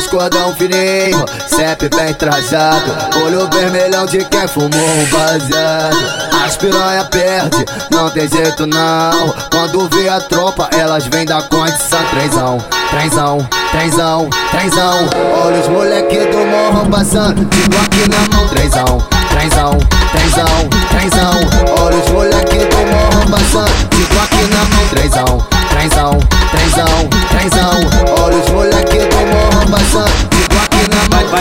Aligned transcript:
Vários 0.00 0.06
cordão 0.06 0.54
fininho, 0.54 1.24
sempre 1.46 1.90
bem 1.90 2.14
trajado. 2.14 2.90
Olho 3.22 3.46
vermelhão 3.50 4.06
de 4.06 4.24
quem 4.24 4.48
fumou 4.48 4.70
um 4.70 5.04
baseado. 5.10 5.96
As 6.42 6.56
piranha 6.56 7.04
perde, 7.04 7.66
não 7.90 8.08
tem 8.08 8.26
jeito 8.26 8.66
não. 8.66 9.34
Quando 9.50 9.88
vê 9.90 10.08
a 10.08 10.20
tropa, 10.20 10.70
elas 10.72 11.06
vêm 11.06 11.26
da 11.26 11.42
condição. 11.42 12.02
Trenzão, 12.10 12.58
trenzão, 12.90 13.48
trenzão, 13.72 14.30
trenzão. 14.50 15.10
Olha 15.44 15.60
os 15.60 15.68
moleque 15.68 16.18
do 16.18 16.38
morro 16.46 16.90
passando 16.90 17.44
De 17.44 17.76
aqui 17.76 18.08
na 18.08 18.36
mão, 18.36 18.48
trenzão, 18.48 19.06
trenzão, 19.28 19.78
trenzão, 20.12 20.68
trenzão. 20.88 21.84
Olha 21.84 21.96
os 21.96 22.10
moleque 22.10 22.56
do 22.56 22.76
morro 22.76 23.30
passando 23.30 23.88
De 23.90 24.02
aqui 24.18 24.44
na 24.50 24.64
mão, 24.64 24.88
trenzão, 24.88 25.46
trenzão, 25.68 26.18
trenzão, 26.52 27.08
trenzão 27.28 27.69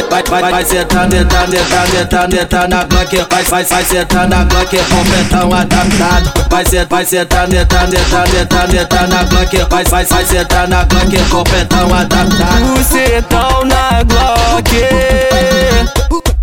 vai, 0.09 0.23
vai, 0.23 0.51
vai, 0.51 0.65
sentando, 0.65 1.15
sentando, 1.15 1.51
sentando, 1.51 1.91
sentando, 1.91 2.35
sentando 2.35 2.67
na 2.75 2.83
Glock, 2.83 3.27
vai, 3.29 3.43
vai, 3.43 3.63
vai 3.63 3.85
sentando 3.85 4.35
na 4.35 4.43
Glock, 4.45 4.77
completão 4.77 5.53
adaptado. 5.53 6.33
Vai, 6.49 6.63
vai, 6.85 7.05
sentando, 7.05 7.51
sentando, 7.51 7.91
sentando, 7.91 8.31
sentando, 8.31 8.71
sentando 8.71 9.07
na 9.07 9.23
Glock, 9.23 9.57
vai, 9.69 9.83
vai, 9.85 10.05
vai 10.05 10.25
sentando 10.25 10.69
na 10.69 10.83
Glock, 10.85 11.29
completão 11.29 11.93
adaptado. 11.93 12.77
Você 12.77 13.21
tá 13.29 13.49
na 13.65 14.03
Glock, 14.03 14.71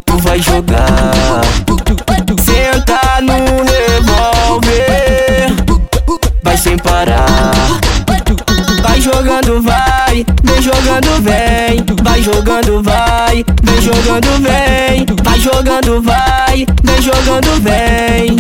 tu 0.05 0.19
vai 0.19 0.41
jogar. 0.41 1.41
Senta 2.45 3.21
no 3.23 3.65
revólver, 3.65 4.71
vai 6.43 6.57
sem 6.57 6.79
parar. 6.79 7.53
Vai 8.83 9.01
jogando, 9.01 9.63
vai, 9.63 10.25
vem 10.45 10.63
jogando, 10.63 11.23
vem. 11.23 11.56
Jogando, 12.27 12.83
vai, 12.83 13.45
vem 13.63 13.81
jogando, 13.81 14.43
vem. 14.43 15.07
Vai 15.23 15.39
jogando, 15.39 16.03
vai, 16.03 16.67
vem 16.83 17.01
jogando, 17.01 17.63
vem. 17.63 18.37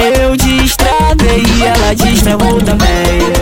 Eu 0.00 0.36
destravei 0.36 1.44
e 1.56 1.62
ela 1.62 1.94
destravou 1.94 2.60
também. 2.60 3.37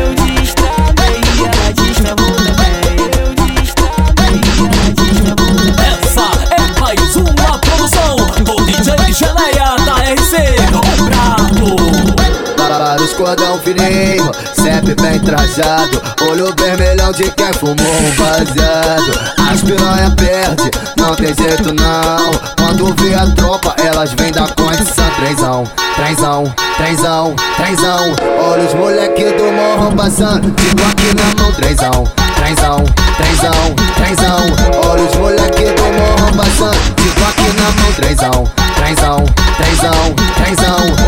Cordão 13.17 13.59
fininho, 13.61 14.31
sempre 14.55 14.95
bem 14.95 15.19
trajado 15.21 16.01
Olho 16.29 16.55
vermelhão 16.59 17.13
de 17.13 17.31
quem 17.31 17.53
fumou 17.55 17.75
um 17.75 18.11
baseado. 18.17 19.37
As 19.51 19.61
piranha 19.63 20.11
perde, 20.17 20.71
não 20.97 21.15
tem 21.15 21.35
jeito 21.35 21.73
não. 21.75 22.31
Quando 22.59 22.95
vê 23.03 23.15
a 23.15 23.27
tropa, 23.35 23.75
elas 23.83 24.13
vêm 24.13 24.33
da 24.33 24.49
condição. 24.49 25.07
Trenzão, 25.17 25.65
trenzão, 25.95 26.55
trenzão, 26.77 27.37
trenzão. 27.57 28.17
Olha 28.41 28.65
os 28.65 28.75
moleque 28.75 29.25
do 29.25 29.53
morro 29.53 29.97
passando 29.97 30.51
Digo 30.51 30.83
aqui 30.91 31.15
na 31.15 31.43
mão, 31.43 31.53
trenzão, 31.53 32.05
trenzão, 32.37 32.85
trenzão, 33.17 33.75
trenzão. 33.97 34.91
Olha 34.91 35.03
os 35.03 35.15
moleque 35.17 35.65
do 35.65 35.83
morro 35.83 36.37
passando 36.37 36.95
Digo 36.97 37.25
aqui 37.25 37.53
na 37.57 37.83
mão, 37.83 37.93
trenzão, 37.93 38.53
trenzão, 38.77 39.25
trenzão, 39.57 40.15
trenzão 40.37 41.06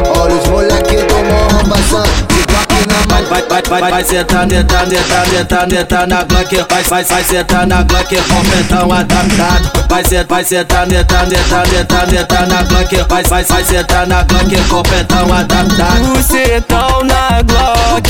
Vai, 3.67 3.81
vai, 3.81 3.91
vai, 3.91 4.05
sentando, 4.05 4.55
sentando, 4.55 4.95
sentando, 4.95 5.75
sentando 5.75 6.07
na 6.15 6.23
Glock, 6.23 6.57
vai, 6.71 6.83
vai, 6.85 7.05
vai 7.05 7.25
sentando 7.25 7.67
na 7.67 7.83
Glock, 7.83 8.17
completão 8.17 8.93
adaptado. 8.93 9.89
Vai, 9.89 10.05
vai, 10.05 10.25
vai 10.25 10.45
sentando, 10.45 10.95
sentando, 10.95 11.31
sentando, 11.35 11.71
sentando, 11.71 12.11
sentando 12.11 12.55
na 12.55 12.63
Glock, 12.63 12.97
vai, 13.09 13.25
vai, 13.25 13.45
vai 13.45 13.65
sentando 13.65 14.09
na 14.11 14.23
Glock, 14.23 14.69
completão 14.69 15.33
adaptado. 15.35 16.05
Você 16.15 16.61
tá 16.61 16.87
na 17.05 17.43
Glock, 17.43 18.09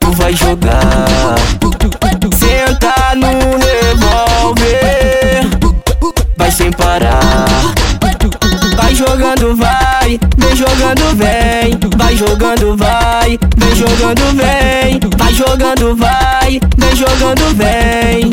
tu 0.00 0.12
vai 0.14 0.34
jogar. 0.34 1.36
Senta 2.40 3.14
no 3.14 3.56
revólver, 3.56 4.64
vai 6.36 6.50
sem 6.50 6.72
parar. 6.72 7.46
Vai 8.76 8.94
jogando, 8.96 9.54
vai, 9.54 10.18
vem 10.36 10.56
jogando, 10.56 11.16
vem. 11.16 11.79
Vai 12.10 12.16
jogando, 12.16 12.76
vai, 12.76 13.38
vem 13.56 13.76
jogando, 13.76 14.22
vem. 14.34 14.98
Vai 15.16 15.32
jogando, 15.32 15.94
vai, 15.94 16.60
vem 16.76 16.96
jogando, 16.96 17.54
vem. 17.54 18.32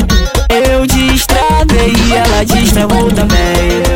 Eu 0.50 0.84
destravei 0.84 1.92
e 2.08 2.12
ela 2.12 2.44
destravou 2.44 3.08
também. 3.12 3.87